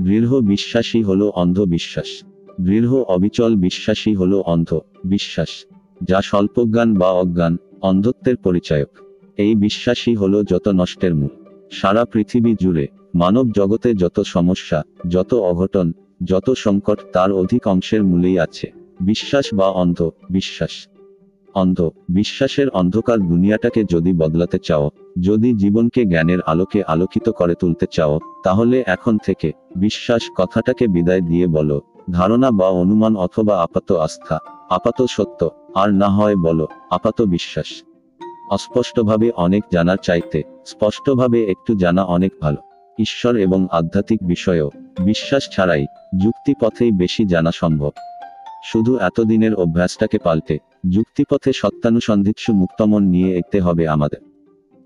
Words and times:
দৃঢ় 0.00 0.40
বিশ্বাসী 0.40 1.02
হলো 1.02 1.28
অন্ধবিশ্বাস। 1.28 2.24
দৃঢ় 2.60 2.96
অবিচল 2.96 3.54
বিশ্বাসী 3.54 4.14
হল 4.14 4.42
অন্ধ 4.46 4.80
বিশ্বাস 5.04 5.48
যা 6.04 6.22
স্বল্পজ্ঞান 6.22 6.94
বা 6.94 7.10
অজ্ঞান, 7.10 7.56
অন্ধত্বের 7.82 8.36
পরিচায়ক। 8.36 8.88
এই 9.36 9.54
বিশ্বাসই 9.54 10.14
হল 10.14 10.42
যত 10.42 10.68
নষ্টের 10.68 11.14
মূল। 11.14 11.44
সারা 11.70 12.04
পৃথিবী 12.04 12.54
জুড়ে 12.62 12.86
মানব 13.14 13.52
জগতে 13.52 13.94
যত 13.94 14.20
সমস্যা, 14.20 14.82
যত 15.08 15.34
অঘটন, 15.34 15.92
যত 16.24 16.50
সংকট, 16.56 16.98
তার 17.12 17.32
অধিক 17.32 17.66
অংশের 17.66 18.04
মূলেই 18.04 18.38
আছে। 18.38 18.72
বিশ্বাস 19.00 19.54
বা 19.54 19.68
অন্ধ 19.68 20.10
বিশ্বাস 20.30 20.88
অন্ধ, 21.54 21.90
বিশ্বাসের 22.08 22.68
অন্ধকার 22.68 23.18
দুনিয়াটাকে 23.18 23.84
যদি 23.90 24.12
বদলাতে 24.12 24.58
চাও, 24.58 24.90
যদি 25.20 25.54
জীবনকে 25.54 26.04
জ্ঞানের 26.04 26.40
আলোকে 26.40 26.82
আলোকিত 26.82 27.28
করে 27.28 27.54
তুলতে 27.54 27.86
চাও, 27.90 28.20
তাহলে 28.44 28.84
এখন 28.86 29.18
থেকে 29.18 29.52
বিশ্বাস 29.76 30.22
কথাটাকে 30.36 30.86
বিদায় 30.86 31.20
দিয়ে 31.20 31.46
বলো, 31.46 31.80
ধারণা 32.10 32.50
বা 32.50 32.68
অনুমান 32.68 33.16
অথবা 33.16 33.62
আপাত 33.62 33.92
আস্থা, 33.92 34.38
আপাত 34.70 35.02
সত্য, 35.02 35.50
আর 35.74 35.92
না 35.92 36.08
হয় 36.08 36.36
বলো, 36.36 36.68
আপাত 36.90 37.22
বিশ্বাস। 37.22 37.66
অস্পষ্টভাবে 38.50 39.30
অনেক 39.30 39.64
জানার 39.72 39.96
চাইতে, 40.02 40.42
স্পষ্টভাবে 40.66 41.50
একটু 41.50 41.74
জানা 41.74 42.04
অনেক 42.04 42.32
ভালো। 42.40 42.56
ঈশ্বর 42.98 43.36
এবং 43.36 43.66
আধ্যাত্মিক 43.70 44.20
বিষয়েও, 44.22 44.70
বিশ্বাস 45.00 45.48
ছাড়াই 45.52 45.86
যুক্তিপথেই 46.22 46.92
বেশি 46.92 47.24
জানা 47.24 47.50
সম্ভব। 47.54 47.90
শুধু 48.70 48.92
এতদিনের 49.00 49.54
অভ্যাসটাকে 49.54 50.18
পাল্টে, 50.18 50.56
যুক্তিপথে 50.90 51.50
সত্যানুসন্ধিৎসু 51.52 52.50
মুক্তমন 52.52 53.02
নিয়ে 53.04 53.30
এগতে 53.36 53.58
হবে 53.60 53.84
আমাদের। 53.88 54.22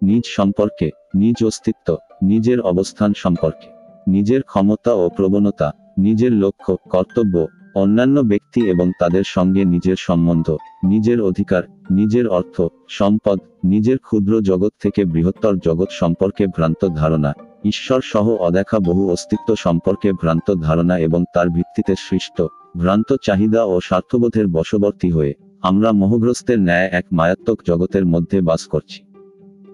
নিজ 0.02 0.24
সম্পর্কে, 0.26 0.88
নিজ 1.14 1.38
অস্তিত্ব, 1.44 1.88
নিজের 2.22 2.58
অবস্থান 2.62 3.10
সম্পর্কে, 3.14 3.68
নিজের 4.06 4.40
ক্ষমতা 4.42 4.92
ও 4.94 5.04
প্রবণতা, 5.08 5.68
নিজের 5.98 6.32
লক্ষ্য, 6.32 6.72
কর্তব্য, 6.90 7.34
অন্যান্য 7.74 8.16
ব্যক্তি 8.22 8.60
এবং 8.70 8.86
তাদের 8.98 9.24
সঙ্গে 9.26 9.62
নিজের 9.64 9.98
সম্বন্ধ, 9.98 10.48
নিজের 10.84 11.18
অধিকার, 11.20 11.62
নিজের 11.90 12.26
অর্থ, 12.28 12.56
সম্পদ, 12.88 13.38
নিজের 13.64 13.98
ক্ষুদ্র 13.98 14.32
জগৎ 14.40 14.72
থেকে 14.80 15.00
বৃহত্তর 15.04 15.54
জগৎ 15.58 15.90
সম্পর্কে 15.92 16.44
ভ্রান্ত 16.46 16.82
ধারণা 16.94 17.30
ঈশ্বর 17.64 18.00
সহ 18.02 18.26
অদেখা 18.38 18.78
বহু 18.78 19.02
অস্তিত্ব 19.10 19.48
সম্পর্কে 19.56 20.08
ভ্রান্ত 20.12 20.48
ধারণা 20.62 20.94
এবং 20.98 21.20
তার 21.34 21.48
ভিত্তিতে 21.48 21.94
সৃষ্ট 21.98 22.38
ভ্রান্ত 22.74 23.12
চাহিদা 23.22 23.64
ও 23.64 23.80
স্বার্থবোধের 23.80 24.46
বশবর্তী 24.48 25.10
হয়ে, 25.10 25.34
আমরা 25.62 25.92
মোহগ্রস্তের 25.92 26.60
ন্যায় 26.60 26.88
এক 26.92 27.04
মায়াত্মক 27.12 27.58
জগতের 27.66 28.06
মধ্যে 28.06 28.40
বাস 28.40 28.66
করছি। 28.66 29.02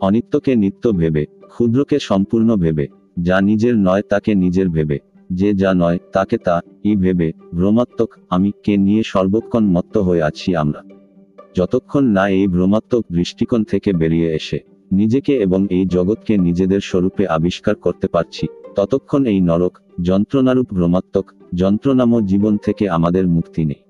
অনিত্যকে 0.01 0.57
নিত্য 0.57 0.93
ভেবে, 0.93 1.27
ক্ষুদ্রকে 1.49 1.99
সম্পূর্ণ 1.99 2.57
ভেবে, 2.57 2.87
যা 3.19 3.41
নিজের 3.41 3.75
নয় 3.79 4.03
তাকে 4.03 4.35
নিজের 4.35 4.69
ভেবে, 4.69 4.99
যে 5.31 5.55
যা 5.55 5.75
নয় 5.75 5.99
তাকে 6.13 6.39
তা, 6.39 6.61
ই 6.85 6.97
ভেবে 6.97 7.33
ভ্রমাত্মক 7.55 8.11
আমি 8.31 8.53
কে 8.63 8.77
নিয়ে 8.77 9.03
সর্বক্ষণ 9.03 9.65
মত্ত 9.67 9.99
হয়ে 9.99 10.23
আছি 10.23 10.55
আমরা। 10.55 10.83
যতক্ষণ 11.55 12.05
না 12.05 12.29
এই 12.29 12.47
ভ্রমাত্মক 12.47 13.05
দৃষ্টিকোণ 13.13 13.65
থেকে 13.65 13.93
বেরিয়ে 13.93 14.33
এসে, 14.35 14.59
নিজেকে 14.93 15.37
এবং 15.37 15.67
এই 15.71 15.85
জগৎকে 15.87 16.37
নিজেদের 16.37 16.81
স্বরূপে 16.81 17.27
আবিষ্কার 17.27 17.75
করতে 17.75 18.07
পারছি 18.09 18.47
ততক্ষণ 18.79 19.27
এই 19.27 19.41
নরক, 19.41 19.79
যন্ত্রণারূপ 20.05 20.75
ভ্রমাত্মক, 20.75 21.33
যন্ত্রণাম 21.55 22.27
জীবন 22.27 22.57
থেকে 22.57 22.89
আমাদের 22.89 23.29
মুক্তি 23.29 23.65
নেই। 23.65 23.83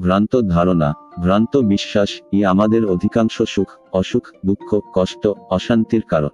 ভ্রান্ত 0.00 0.40
ধারণা, 0.48 0.92
ভ্রান্ত 1.22 1.56
বিশ্বাস 1.56 2.08
ই 2.32 2.44
আমাদের 2.44 2.86
অধিকাংশ 2.86 3.42
সুখ, 3.42 3.70
অসুখ, 3.92 4.28
দুঃখ, 4.46 4.80
কষ্ট, 4.94 5.26
অশান্তির 5.26 6.02
কারণ। 6.02 6.28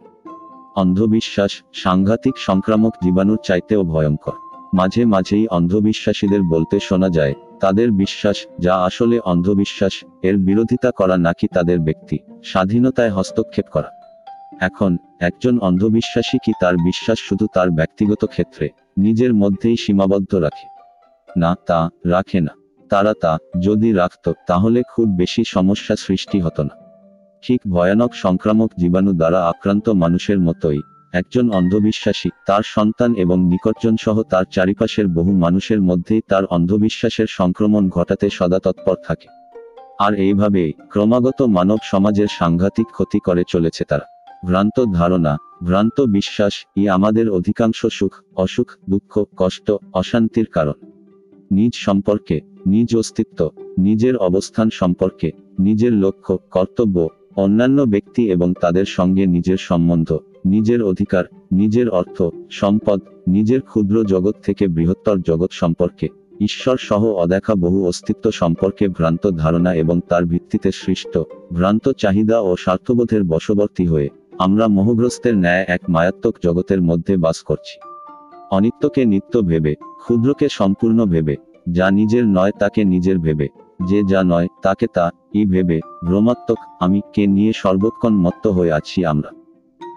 অন্ধবিশ্বাস, 0.76 1.50
সাংঘাতিক 1.72 2.34
সংক্রামক 2.38 2.94
জীবাণুর 3.04 3.38
চাইতেও 3.44 3.82
ভয়ঙ্কর। 3.82 4.32
মাঝে 4.74 5.04
মাঝেই 5.04 5.46
অন্ধবিশ্বাসীদের 5.46 6.42
বলতে 6.42 6.80
শোনা 6.80 7.08
যায়, 7.08 7.34
তাদের 7.60 7.90
বিশ্বাস, 7.90 8.36
যা 8.58 8.76
আসলে 8.76 9.18
অন্ধবিশ্বাস, 9.18 10.04
এর 10.22 10.36
বিরোধিতা 10.36 10.90
করা 10.90 11.16
নাকি 11.16 11.46
তাদের 11.54 11.80
ব্যক্তি, 11.80 12.18
স্বাধীনতায় 12.44 13.10
হস্তক্ষেপ 13.10 13.64
করা। 13.72 13.99
এখন, 14.60 14.96
একজন 15.20 15.58
অন্ধবিশ্বাসী 15.58 16.38
কি 16.38 16.52
তার 16.60 16.76
বিশ্বাস 16.76 17.18
শুধু 17.18 17.46
তার 17.54 17.70
ব্যক্তিগত 17.70 18.24
ক্ষেত্রে, 18.24 18.68
নিজের 18.98 19.34
মধ্যেই 19.34 19.76
সীমাবদ্ধ 19.76 20.34
রাখে? 20.34 20.66
না, 21.36 21.56
তা 21.66 21.90
রাখে 22.06 22.40
না। 22.40 22.50
তারা 22.90 23.14
তা, 23.20 23.38
যদি 23.60 23.92
রাখত, 23.92 24.32
তাহলে 24.46 24.82
খুব 24.82 25.08
বেশি 25.08 25.42
সমস্যা 25.46 25.96
সৃষ্টি 25.96 26.40
হতো 26.40 26.62
না। 26.62 26.76
ঠিক 27.42 27.60
ভয়ানক 27.70 28.14
সংক্রামক 28.14 28.72
জীবাণু 28.78 29.12
দ্বারা 29.12 29.46
আক্রান্ত 29.46 29.88
মানুষের 29.88 30.38
মতোই, 30.38 30.80
একজন 31.12 31.50
অন্ধবিশ্বাসী, 31.50 32.30
তার 32.46 32.62
সন্তান 32.64 33.14
এবং 33.14 33.44
নিকটজন 33.44 33.96
সহ 34.00 34.22
তার 34.22 34.44
চারিপাশের 34.50 35.08
বহু 35.08 35.32
মানুষের 35.32 35.80
মধ্যেই 35.80 36.20
তার 36.28 36.44
অন্ধবিশ্বাসের 36.44 37.26
সংক্রমণ 37.28 37.88
ঘটাতে 37.88 38.30
সদা 38.30 38.58
তৎপর 38.58 38.96
থাকে। 39.06 39.28
আর 39.98 40.14
এইভাবেই 40.14 40.72
ক্রমাগত 40.72 41.42
মানব 41.42 41.78
সমাজের 41.82 42.26
সাংঘাতিক 42.30 42.86
ক্ষতি 42.86 43.18
করে 43.18 43.44
চলেছে 43.48 43.84
তারা। 43.84 44.19
ভ্রান্ত 44.44 44.84
ধারণা, 44.84 45.38
ভ্রান্ত 45.62 46.00
বিশ্বাস 46.00 46.64
ই 46.76 46.88
আমাদের 46.88 47.30
অধিকাংশ 47.30 47.86
সুখ, 47.86 48.12
অসুখ, 48.36 48.76
দুঃখ, 48.90 49.24
কষ্ট, 49.36 49.72
অশান্তির 49.92 50.46
কারণ। 50.46 50.72
নিজ 51.50 51.72
সম্পর্কে, 51.74 52.40
নিজ 52.66 52.96
অস্তিত্ব, 52.96 53.50
নিজের 53.78 54.16
অবস্থান 54.16 54.70
সম্পর্কে, 54.72 55.32
নিজের 55.58 55.92
লক্ষ্য, 55.92 56.38
কর্তব্য, 56.50 57.08
অন্যান্য 57.36 57.82
ব্যক্তি 57.82 58.30
এবং 58.30 58.54
তাদের 58.60 58.84
সঙ্গে 58.84 59.26
নিজের 59.26 59.56
সম্বন্ধ, 59.56 60.18
নিজের 60.46 60.82
অধিকার, 60.82 61.24
নিজের 61.52 61.88
অর্থ, 61.88 62.22
সম্পদ, 62.50 63.00
নিজের 63.28 63.60
ক্ষুদ্র 63.60 64.04
জগৎ 64.04 64.34
থেকে 64.42 64.66
বৃহত্তর 64.66 65.20
জগৎ 65.20 65.52
সম্পর্কে, 65.52 66.08
ঈশ্বর 66.40 66.76
সহ 66.78 67.04
অদেখা 67.04 67.54
বহু 67.54 67.86
অস্তিত্ব 67.86 68.30
সম্পর্কে 68.30 68.88
ভ্রান্ত 68.88 69.30
ধারণা 69.30 69.74
এবং 69.74 70.00
তার 70.08 70.24
ভিত্তিতে 70.24 70.70
সৃষ্ট, 70.72 71.18
ভ্রান্ত 71.52 71.88
চাহিদা 71.88 72.40
ও 72.40 72.56
স্বার্থবোধের 72.56 73.24
বশবর্তী 73.24 73.86
হয়ে 73.86 74.08
আমরা 74.40 74.68
মোহগ্রস্তের 74.68 75.36
ন্যায় 75.36 75.64
এক 75.68 75.82
মায়াত্মক 75.88 76.34
জগতের 76.44 76.82
মধ্যে 76.82 77.16
বাস 77.16 77.42
করছি। 77.42 77.76
অনিত্যকে 78.50 79.04
নিত্য 79.04 79.40
ভেবে, 79.40 79.74
ক্ষুদ্রকে 79.98 80.48
সম্পূর্ণ 80.48 81.04
ভেবে, 81.04 81.36
যা 81.68 81.90
নিজের 81.90 82.24
নয় 82.26 82.52
তাকে 82.58 82.84
নিজের 82.84 83.18
ভেবে, 83.18 83.48
যে 83.84 84.02
যা 84.02 84.22
নয় 84.22 84.48
তাকে 84.62 84.86
তা, 84.86 85.10
ই 85.34 85.42
ভেবে 85.44 85.80
ভ্রমাত্মক 86.04 86.58
আমি 86.80 87.00
কে 87.12 87.26
নিয়ে 87.26 87.52
সর্বক্ষণ 87.52 88.12
মত্ত 88.14 88.46
হয়ে 88.46 88.72
আছি 88.72 89.04
আমরা। 89.04 89.30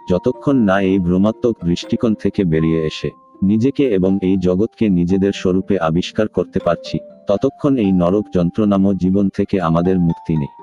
যতক্ষণ 0.10 0.56
না 0.56 0.82
এই 0.82 1.00
ভ্রমাত্মক 1.00 1.56
দৃষ্টিকোণ 1.66 2.14
থেকে 2.14 2.44
বেরিয়ে 2.44 2.86
এসে, 2.86 3.10
নিজেকে 3.44 3.84
এবং 3.90 4.20
এই 4.22 4.36
জগৎকে 4.38 4.90
নিজেদের 4.90 5.32
স্বরূপে 5.32 5.80
আবিষ্কার 5.80 6.28
করতে 6.28 6.60
পারছি, 6.60 6.98
ততক্ষণ 7.28 7.78
এই 7.78 7.92
নরক 7.92 8.26
যন্ত্রণাম 8.34 8.84
জীবন 8.94 9.30
থেকে 9.30 9.62
আমাদের 9.62 10.00
মুক্তি 10.00 10.36
নেই। 10.38 10.63